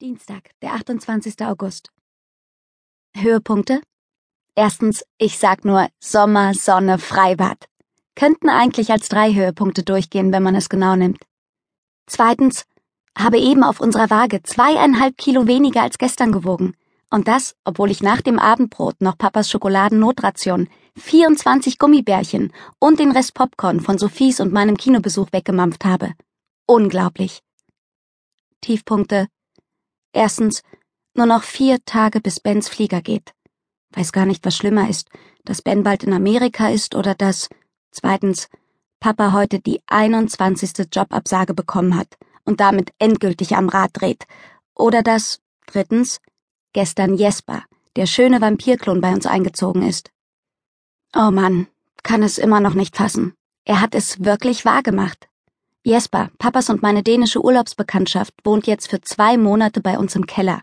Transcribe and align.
Dienstag, 0.00 0.52
der 0.62 0.72
28. 0.72 1.44
August. 1.44 1.90
Höhepunkte? 3.14 3.82
Erstens, 4.54 5.04
ich 5.18 5.38
sag 5.38 5.66
nur 5.66 5.88
Sommer, 6.02 6.54
Sonne, 6.54 6.98
Freibad. 6.98 7.66
Könnten 8.14 8.48
eigentlich 8.48 8.90
als 8.92 9.10
drei 9.10 9.34
Höhepunkte 9.34 9.82
durchgehen, 9.82 10.32
wenn 10.32 10.42
man 10.42 10.54
es 10.54 10.70
genau 10.70 10.96
nimmt. 10.96 11.22
Zweitens, 12.06 12.64
habe 13.14 13.36
eben 13.36 13.62
auf 13.62 13.78
unserer 13.78 14.08
Waage 14.08 14.42
zweieinhalb 14.42 15.18
Kilo 15.18 15.46
weniger 15.46 15.82
als 15.82 15.98
gestern 15.98 16.32
gewogen. 16.32 16.72
Und 17.10 17.28
das, 17.28 17.54
obwohl 17.64 17.90
ich 17.90 18.02
nach 18.02 18.22
dem 18.22 18.38
Abendbrot 18.38 19.02
noch 19.02 19.18
Papas 19.18 19.50
Schokoladen-Notration, 19.50 20.70
24 20.96 21.78
Gummibärchen 21.78 22.54
und 22.78 23.00
den 23.00 23.12
Rest 23.12 23.34
Popcorn 23.34 23.80
von 23.80 23.98
Sophies 23.98 24.40
und 24.40 24.50
meinem 24.50 24.78
Kinobesuch 24.78 25.30
weggemampft 25.32 25.84
habe. 25.84 26.14
Unglaublich. 26.66 27.42
Tiefpunkte 28.62 29.28
Erstens, 30.12 30.62
nur 31.14 31.26
noch 31.26 31.42
vier 31.42 31.84
Tage 31.84 32.20
bis 32.20 32.40
Bens 32.40 32.68
Flieger 32.68 33.00
geht. 33.02 33.32
Weiß 33.92 34.12
gar 34.12 34.26
nicht, 34.26 34.44
was 34.44 34.56
schlimmer 34.56 34.88
ist, 34.88 35.08
dass 35.44 35.62
Ben 35.62 35.82
bald 35.82 36.04
in 36.04 36.12
Amerika 36.12 36.68
ist 36.68 36.94
oder 36.94 37.14
dass, 37.14 37.48
zweitens, 37.90 38.48
Papa 39.00 39.32
heute 39.32 39.60
die 39.60 39.80
21. 39.86 40.88
Jobabsage 40.92 41.54
bekommen 41.54 41.96
hat 41.96 42.18
und 42.44 42.60
damit 42.60 42.92
endgültig 42.98 43.56
am 43.56 43.68
Rad 43.68 43.90
dreht. 43.94 44.26
Oder 44.74 45.02
dass, 45.02 45.40
drittens, 45.66 46.20
gestern 46.72 47.14
Jesper, 47.14 47.64
der 47.96 48.06
schöne 48.06 48.40
Vampirklon 48.40 49.00
bei 49.00 49.12
uns 49.12 49.26
eingezogen 49.26 49.82
ist. 49.82 50.10
Oh 51.14 51.30
Mann, 51.30 51.66
kann 52.02 52.22
es 52.22 52.38
immer 52.38 52.60
noch 52.60 52.74
nicht 52.74 52.96
fassen. 52.96 53.34
Er 53.64 53.80
hat 53.80 53.94
es 53.94 54.22
wirklich 54.22 54.64
wahrgemacht. 54.64 55.29
Jesper, 55.82 56.30
Papas 56.38 56.68
und 56.68 56.82
meine 56.82 57.02
dänische 57.02 57.42
Urlaubsbekanntschaft, 57.42 58.34
wohnt 58.44 58.66
jetzt 58.66 58.90
für 58.90 59.00
zwei 59.00 59.38
Monate 59.38 59.80
bei 59.80 59.98
uns 59.98 60.14
im 60.14 60.26
Keller. 60.26 60.60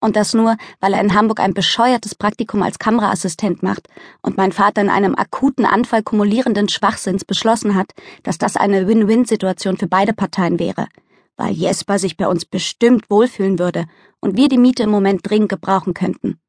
Und 0.00 0.16
das 0.16 0.34
nur, 0.34 0.56
weil 0.80 0.92
er 0.92 1.00
in 1.00 1.14
Hamburg 1.14 1.38
ein 1.38 1.54
bescheuertes 1.54 2.16
Praktikum 2.16 2.62
als 2.62 2.80
Kameraassistent 2.80 3.62
macht 3.62 3.88
und 4.22 4.36
mein 4.36 4.50
Vater 4.50 4.82
in 4.82 4.90
einem 4.90 5.14
akuten 5.14 5.64
Anfall 5.64 6.02
kumulierenden 6.02 6.68
Schwachsinns 6.68 7.24
beschlossen 7.24 7.76
hat, 7.76 7.92
dass 8.24 8.38
das 8.38 8.56
eine 8.56 8.88
Win-Win-Situation 8.88 9.76
für 9.76 9.86
beide 9.86 10.12
Parteien 10.12 10.58
wäre. 10.58 10.88
Weil 11.36 11.52
Jesper 11.52 12.00
sich 12.00 12.16
bei 12.16 12.26
uns 12.26 12.44
bestimmt 12.44 13.08
wohlfühlen 13.08 13.60
würde 13.60 13.86
und 14.20 14.36
wir 14.36 14.48
die 14.48 14.58
Miete 14.58 14.82
im 14.82 14.90
Moment 14.90 15.28
dringend 15.28 15.48
gebrauchen 15.48 15.94
könnten. 15.94 16.40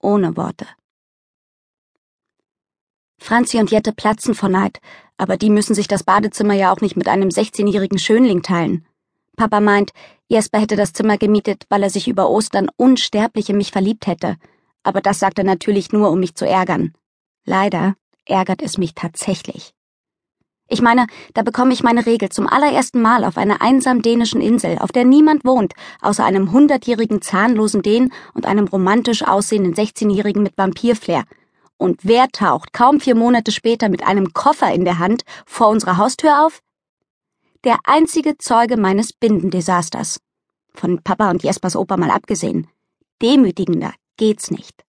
Ohne 0.00 0.36
Worte. 0.36 0.66
Franzi 3.22 3.58
und 3.58 3.70
Jette 3.70 3.92
platzen 3.92 4.34
vor 4.34 4.48
Neid, 4.48 4.80
aber 5.16 5.36
die 5.36 5.48
müssen 5.48 5.74
sich 5.74 5.86
das 5.86 6.02
Badezimmer 6.02 6.54
ja 6.54 6.72
auch 6.72 6.80
nicht 6.80 6.96
mit 6.96 7.06
einem 7.06 7.28
16-jährigen 7.28 8.00
Schönling 8.00 8.42
teilen. 8.42 8.84
Papa 9.36 9.60
meint, 9.60 9.92
Jesper 10.26 10.58
hätte 10.58 10.74
das 10.74 10.92
Zimmer 10.92 11.18
gemietet, 11.18 11.64
weil 11.68 11.84
er 11.84 11.90
sich 11.90 12.08
über 12.08 12.28
Ostern 12.28 12.68
unsterblich 12.76 13.48
in 13.48 13.58
mich 13.58 13.70
verliebt 13.70 14.08
hätte. 14.08 14.36
Aber 14.82 15.00
das 15.00 15.20
sagt 15.20 15.38
er 15.38 15.44
natürlich 15.44 15.92
nur, 15.92 16.10
um 16.10 16.18
mich 16.18 16.34
zu 16.34 16.46
ärgern. 16.46 16.94
Leider 17.44 17.94
ärgert 18.26 18.60
es 18.60 18.76
mich 18.76 18.94
tatsächlich. 18.94 19.72
Ich 20.68 20.82
meine, 20.82 21.06
da 21.34 21.42
bekomme 21.42 21.72
ich 21.72 21.84
meine 21.84 22.06
Regel 22.06 22.30
zum 22.30 22.48
allerersten 22.48 23.02
Mal 23.02 23.24
auf 23.24 23.36
einer 23.36 23.62
einsam 23.62 24.02
dänischen 24.02 24.40
Insel, 24.40 24.78
auf 24.78 24.90
der 24.90 25.04
niemand 25.04 25.44
wohnt, 25.44 25.74
außer 26.00 26.24
einem 26.24 26.50
hundertjährigen 26.50 27.22
zahnlosen 27.22 27.82
Dänen 27.82 28.12
und 28.34 28.46
einem 28.46 28.66
romantisch 28.66 29.22
aussehenden 29.22 29.74
16-jährigen 29.74 30.42
mit 30.42 30.58
Vampirflair, 30.58 31.24
und 31.82 32.04
wer 32.04 32.28
taucht 32.28 32.72
kaum 32.72 33.00
vier 33.00 33.16
Monate 33.16 33.50
später 33.50 33.88
mit 33.88 34.06
einem 34.06 34.32
Koffer 34.32 34.72
in 34.72 34.84
der 34.84 35.00
Hand 35.00 35.24
vor 35.44 35.68
unserer 35.68 35.96
Haustür 35.96 36.46
auf? 36.46 36.62
Der 37.64 37.78
einzige 37.84 38.38
Zeuge 38.38 38.76
meines 38.76 39.12
Bindendesasters. 39.12 40.20
Von 40.72 41.02
Papa 41.02 41.28
und 41.30 41.42
Jespers 41.42 41.74
Opa 41.74 41.96
mal 41.96 42.10
abgesehen. 42.10 42.68
Demütigender 43.20 43.92
geht's 44.16 44.52
nicht. 44.52 44.84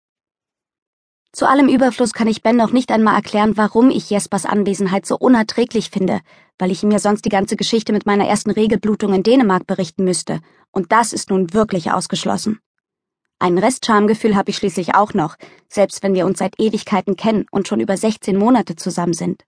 Zu 1.31 1.47
allem 1.47 1.69
Überfluss 1.69 2.11
kann 2.11 2.27
ich 2.27 2.41
Ben 2.41 2.55
noch 2.55 2.71
nicht 2.71 2.91
einmal 2.91 3.15
erklären, 3.15 3.55
warum 3.55 3.91
ich 3.91 4.09
Jespers 4.09 4.47
Anwesenheit 4.47 5.05
so 5.05 5.15
unerträglich 5.15 5.91
finde, 5.91 6.21
weil 6.57 6.71
ich 6.71 6.81
ihm 6.81 6.89
ja 6.89 6.97
sonst 6.97 7.23
die 7.23 7.29
ganze 7.29 7.55
Geschichte 7.55 7.93
mit 7.93 8.07
meiner 8.07 8.27
ersten 8.27 8.49
Regelblutung 8.49 9.13
in 9.13 9.21
Dänemark 9.21 9.67
berichten 9.67 10.05
müsste, 10.05 10.41
und 10.71 10.91
das 10.91 11.13
ist 11.13 11.29
nun 11.29 11.53
wirklich 11.53 11.91
ausgeschlossen. 11.91 12.59
Ein 13.41 13.57
Restschamgefühl 13.57 14.35
habe 14.35 14.49
ich 14.49 14.57
schließlich 14.57 14.95
auch 14.95 15.13
noch, 15.13 15.37
selbst 15.69 16.03
wenn 16.03 16.13
wir 16.13 16.25
uns 16.25 16.39
seit 16.39 16.59
Ewigkeiten 16.59 17.15
kennen 17.15 17.45
und 17.51 17.69
schon 17.69 17.79
über 17.79 17.95
16 17.95 18.37
Monate 18.37 18.75
zusammen 18.75 19.13
sind. 19.13 19.45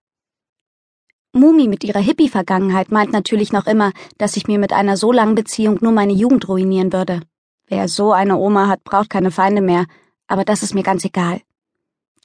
Mumi 1.34 1.68
mit 1.68 1.84
ihrer 1.84 2.00
Hippie-Vergangenheit 2.00 2.90
meint 2.90 3.12
natürlich 3.12 3.52
noch 3.52 3.68
immer, 3.68 3.92
dass 4.18 4.38
ich 4.38 4.48
mir 4.48 4.60
mit 4.60 4.72
einer 4.72 4.96
so 4.96 5.12
langen 5.12 5.36
Beziehung 5.36 5.78
nur 5.82 5.92
meine 5.92 6.14
Jugend 6.14 6.48
ruinieren 6.48 6.94
würde. 6.94 7.20
Wer 7.68 7.90
so 7.90 8.14
eine 8.14 8.38
Oma 8.38 8.68
hat, 8.68 8.86
braucht 8.86 9.10
keine 9.10 9.32
Feinde 9.32 9.62
mehr, 9.62 9.86
aber 10.28 10.46
das 10.46 10.64
ist 10.64 10.74
mir 10.74 10.84
ganz 10.84 11.04
egal. 11.04 11.42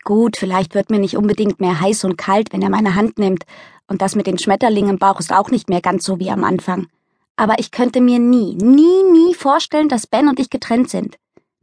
Gut, 0.04 0.36
vielleicht 0.36 0.74
wird 0.76 0.90
mir 0.90 1.00
nicht 1.00 1.16
unbedingt 1.16 1.60
mehr 1.60 1.80
heiß 1.80 2.04
und 2.04 2.16
kalt, 2.16 2.52
wenn 2.52 2.62
er 2.62 2.70
meine 2.70 2.94
Hand 2.94 3.18
nimmt, 3.18 3.44
und 3.88 4.02
das 4.02 4.14
mit 4.14 4.28
den 4.28 4.38
Schmetterlingen 4.38 4.90
im 4.90 4.98
Bauch 4.98 5.18
ist 5.18 5.32
auch 5.32 5.50
nicht 5.50 5.68
mehr 5.68 5.80
ganz 5.80 6.04
so 6.04 6.20
wie 6.20 6.30
am 6.30 6.44
Anfang. 6.44 6.86
Aber 7.34 7.58
ich 7.58 7.72
könnte 7.72 8.00
mir 8.00 8.20
nie, 8.20 8.54
nie, 8.54 9.02
nie 9.10 9.34
vorstellen, 9.34 9.88
dass 9.88 10.06
Ben 10.06 10.28
und 10.28 10.38
ich 10.38 10.50
getrennt 10.50 10.90
sind. 10.90 11.16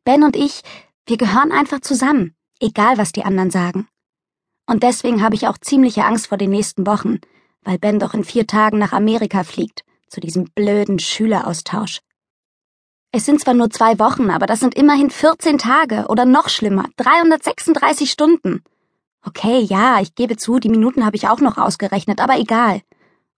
Ben 0.05 0.23
und 0.23 0.35
ich, 0.35 0.61
wir 1.05 1.17
gehören 1.17 1.51
einfach 1.51 1.79
zusammen, 1.79 2.35
egal 2.59 2.97
was 2.97 3.11
die 3.13 3.23
anderen 3.23 3.51
sagen. 3.51 3.87
Und 4.65 4.83
deswegen 4.83 5.21
habe 5.21 5.35
ich 5.35 5.47
auch 5.47 5.57
ziemliche 5.57 6.05
Angst 6.05 6.27
vor 6.27 6.37
den 6.37 6.49
nächsten 6.49 6.85
Wochen, 6.85 7.19
weil 7.61 7.79
Ben 7.79 7.99
doch 7.99 8.13
in 8.13 8.23
vier 8.23 8.45
Tagen 8.45 8.77
nach 8.77 8.93
Amerika 8.93 9.43
fliegt, 9.43 9.83
zu 10.07 10.19
diesem 10.19 10.45
blöden 10.55 10.99
Schüleraustausch. 10.99 12.01
Es 13.11 13.25
sind 13.25 13.39
zwar 13.39 13.53
nur 13.53 13.69
zwei 13.69 13.99
Wochen, 13.99 14.29
aber 14.29 14.45
das 14.45 14.59
sind 14.59 14.75
immerhin 14.75 15.09
14 15.09 15.57
Tage 15.57 16.07
oder 16.07 16.25
noch 16.25 16.49
schlimmer, 16.49 16.85
336 16.97 18.11
Stunden. 18.11 18.63
Okay, 19.25 19.59
ja, 19.59 20.01
ich 20.01 20.15
gebe 20.15 20.35
zu, 20.35 20.59
die 20.59 20.69
Minuten 20.69 21.05
habe 21.05 21.15
ich 21.15 21.29
auch 21.29 21.39
noch 21.39 21.57
ausgerechnet, 21.57 22.19
aber 22.19 22.37
egal. 22.39 22.81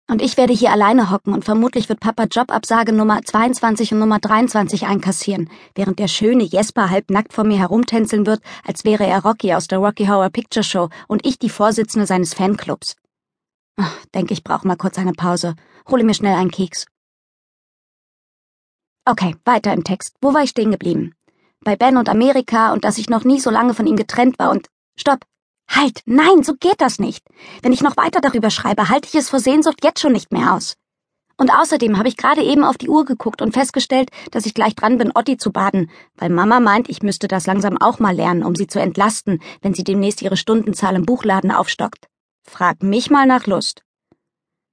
Und 0.06 0.20
ich 0.20 0.36
werde 0.36 0.52
hier 0.52 0.70
alleine 0.70 1.10
hocken 1.10 1.32
und 1.32 1.46
vermutlich 1.46 1.88
wird 1.88 2.00
Papa 2.00 2.24
Jobabsage 2.24 2.92
Nummer 2.92 3.22
22 3.22 3.92
und 3.92 4.00
Nummer 4.00 4.18
23 4.18 4.86
einkassieren, 4.86 5.48
während 5.74 5.98
der 5.98 6.08
schöne 6.08 6.44
Jesper 6.44 6.90
halbnackt 6.90 7.32
vor 7.32 7.44
mir 7.44 7.58
herumtänzeln 7.58 8.26
wird, 8.26 8.42
als 8.64 8.84
wäre 8.84 9.06
er 9.06 9.22
Rocky 9.22 9.54
aus 9.54 9.66
der 9.66 9.78
Rocky 9.78 10.06
Horror 10.06 10.28
Picture 10.28 10.62
Show 10.62 10.90
und 11.08 11.24
ich 11.26 11.38
die 11.38 11.48
Vorsitzende 11.48 12.06
seines 12.06 12.34
Fanclubs. 12.34 12.96
Denke, 14.14 14.34
ich 14.34 14.44
brauche 14.44 14.66
mal 14.68 14.76
kurz 14.76 14.98
eine 14.98 15.12
Pause. 15.12 15.54
Hole 15.88 16.04
mir 16.04 16.14
schnell 16.14 16.34
einen 16.34 16.50
Keks. 16.50 16.86
Okay, 19.06 19.36
weiter 19.44 19.72
im 19.72 19.84
Text. 19.84 20.16
Wo 20.20 20.34
war 20.34 20.42
ich 20.42 20.50
stehen 20.50 20.70
geblieben? 20.70 21.14
Bei 21.60 21.76
Ben 21.76 21.96
und 21.96 22.10
Amerika 22.10 22.72
und 22.72 22.84
dass 22.84 22.98
ich 22.98 23.08
noch 23.08 23.24
nie 23.24 23.40
so 23.40 23.50
lange 23.50 23.72
von 23.74 23.86
ihm 23.86 23.96
getrennt 23.96 24.38
war 24.38 24.50
und... 24.50 24.68
Stopp! 24.96 25.24
Halt, 25.68 26.02
nein, 26.06 26.42
so 26.42 26.54
geht 26.54 26.80
das 26.80 26.98
nicht. 26.98 27.24
Wenn 27.62 27.72
ich 27.72 27.82
noch 27.82 27.96
weiter 27.96 28.20
darüber 28.20 28.50
schreibe, 28.50 28.88
halte 28.88 29.08
ich 29.08 29.14
es 29.14 29.30
vor 29.30 29.40
Sehnsucht 29.40 29.82
jetzt 29.82 30.00
schon 30.00 30.12
nicht 30.12 30.32
mehr 30.32 30.54
aus. 30.54 30.74
Und 31.36 31.50
außerdem 31.50 31.98
habe 31.98 32.08
ich 32.08 32.16
gerade 32.16 32.42
eben 32.42 32.62
auf 32.62 32.78
die 32.78 32.88
Uhr 32.88 33.04
geguckt 33.04 33.42
und 33.42 33.52
festgestellt, 33.52 34.10
dass 34.30 34.46
ich 34.46 34.54
gleich 34.54 34.76
dran 34.76 34.98
bin, 34.98 35.10
Otti 35.14 35.36
zu 35.36 35.50
baden, 35.50 35.90
weil 36.16 36.30
Mama 36.30 36.60
meint, 36.60 36.88
ich 36.88 37.02
müsste 37.02 37.26
das 37.26 37.46
langsam 37.46 37.76
auch 37.76 37.98
mal 37.98 38.14
lernen, 38.14 38.44
um 38.44 38.54
sie 38.54 38.68
zu 38.68 38.80
entlasten, 38.80 39.40
wenn 39.60 39.74
sie 39.74 39.82
demnächst 39.82 40.22
ihre 40.22 40.36
Stundenzahl 40.36 40.94
im 40.94 41.04
Buchladen 41.04 41.50
aufstockt. 41.50 42.06
Frag 42.44 42.82
mich 42.82 43.10
mal 43.10 43.26
nach 43.26 43.46
Lust. 43.46 43.82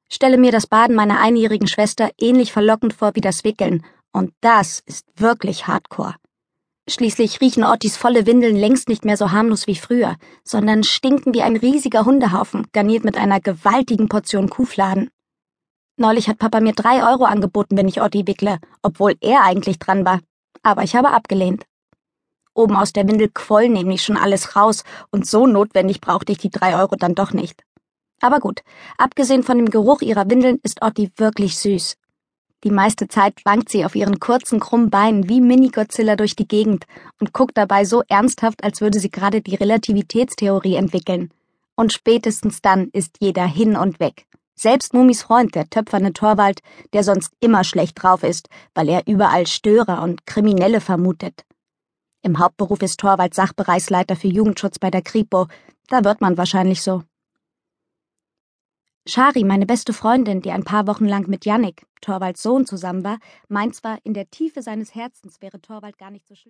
Stelle 0.07 0.37
mir 0.37 0.51
das 0.51 0.67
Baden 0.67 0.95
meiner 0.95 1.19
einjährigen 1.19 1.67
Schwester 1.67 2.11
ähnlich 2.19 2.51
verlockend 2.51 2.93
vor 2.93 3.15
wie 3.15 3.21
das 3.21 3.43
Wickeln, 3.43 3.83
und 4.11 4.33
das 4.41 4.83
ist 4.85 5.05
wirklich 5.15 5.67
Hardcore. 5.67 6.15
Schließlich 6.89 7.41
riechen 7.41 7.63
Ottis 7.63 7.95
volle 7.95 8.25
Windeln 8.25 8.55
längst 8.55 8.89
nicht 8.89 9.05
mehr 9.05 9.15
so 9.15 9.31
harmlos 9.31 9.67
wie 9.67 9.75
früher, 9.75 10.15
sondern 10.43 10.83
stinken 10.83 11.33
wie 11.33 11.43
ein 11.43 11.55
riesiger 11.55 12.05
Hundehaufen, 12.05 12.67
garniert 12.73 13.03
mit 13.03 13.17
einer 13.17 13.39
gewaltigen 13.39 14.09
Portion 14.09 14.49
Kuhfladen. 14.49 15.09
Neulich 15.97 16.27
hat 16.27 16.39
Papa 16.39 16.59
mir 16.59 16.73
drei 16.73 17.07
Euro 17.07 17.25
angeboten, 17.25 17.77
wenn 17.77 17.87
ich 17.87 18.01
Otti 18.01 18.25
wickle, 18.25 18.57
obwohl 18.81 19.13
er 19.21 19.43
eigentlich 19.43 19.77
dran 19.77 20.05
war. 20.05 20.19
Aber 20.63 20.83
ich 20.83 20.95
habe 20.95 21.11
abgelehnt. 21.11 21.65
Oben 22.53 22.75
aus 22.75 22.91
der 22.91 23.07
Windel 23.07 23.29
quoll 23.29 23.69
nämlich 23.69 24.03
schon 24.03 24.17
alles 24.17 24.55
raus, 24.55 24.83
und 25.11 25.27
so 25.27 25.45
notwendig 25.45 26.01
brauchte 26.01 26.31
ich 26.31 26.39
die 26.39 26.49
drei 26.49 26.75
Euro 26.75 26.95
dann 26.95 27.13
doch 27.13 27.31
nicht. 27.31 27.63
Aber 28.21 28.39
gut, 28.39 28.61
abgesehen 28.97 29.43
von 29.43 29.57
dem 29.57 29.69
Geruch 29.69 30.01
ihrer 30.01 30.29
Windeln 30.29 30.59
ist 30.63 30.81
Otti 30.81 31.11
wirklich 31.17 31.57
süß. 31.57 31.97
Die 32.63 32.71
meiste 32.71 33.07
Zeit 33.07 33.41
wankt 33.43 33.69
sie 33.69 33.85
auf 33.85 33.95
ihren 33.95 34.19
kurzen, 34.19 34.59
krummen 34.59 34.91
Beinen 34.91 35.27
wie 35.27 35.41
Mini-Godzilla 35.41 36.15
durch 36.15 36.35
die 36.35 36.47
Gegend 36.47 36.85
und 37.19 37.33
guckt 37.33 37.57
dabei 37.57 37.85
so 37.85 38.03
ernsthaft, 38.07 38.63
als 38.63 38.81
würde 38.81 38.99
sie 38.99 39.09
gerade 39.09 39.41
die 39.41 39.55
Relativitätstheorie 39.55 40.75
entwickeln. 40.75 41.31
Und 41.75 41.91
spätestens 41.91 42.61
dann 42.61 42.89
ist 42.93 43.17
jeder 43.19 43.45
hin 43.45 43.75
und 43.75 43.99
weg. 43.99 44.27
Selbst 44.53 44.93
Mumis 44.93 45.23
Freund, 45.23 45.55
der 45.55 45.71
töpferne 45.71 46.13
Torwald, 46.13 46.59
der 46.93 47.03
sonst 47.03 47.33
immer 47.39 47.63
schlecht 47.63 48.03
drauf 48.03 48.21
ist, 48.21 48.47
weil 48.75 48.89
er 48.89 49.07
überall 49.07 49.47
Störer 49.47 50.03
und 50.03 50.27
Kriminelle 50.27 50.81
vermutet. 50.81 51.45
Im 52.21 52.37
Hauptberuf 52.37 52.83
ist 52.83 52.99
Torwald 52.99 53.33
Sachbereichsleiter 53.33 54.15
für 54.15 54.27
Jugendschutz 54.27 54.77
bei 54.77 54.91
der 54.91 55.01
Kripo. 55.01 55.47
Da 55.87 56.03
wird 56.03 56.21
man 56.21 56.37
wahrscheinlich 56.37 56.83
so. 56.83 57.01
Shari, 59.07 59.43
meine 59.43 59.65
beste 59.65 59.93
Freundin, 59.93 60.41
die 60.41 60.51
ein 60.51 60.63
paar 60.63 60.85
Wochen 60.85 61.05
lang 61.07 61.27
mit 61.27 61.43
Yannick, 61.43 61.87
Torvalds 62.01 62.43
Sohn, 62.43 62.67
zusammen 62.67 63.03
war, 63.03 63.17
meint 63.47 63.75
zwar, 63.75 63.97
in 64.03 64.13
der 64.13 64.29
Tiefe 64.29 64.61
seines 64.61 64.93
Herzens 64.93 65.41
wäre 65.41 65.59
Torvald 65.59 65.97
gar 65.97 66.11
nicht 66.11 66.27
so 66.27 66.35
schlimm. 66.35 66.39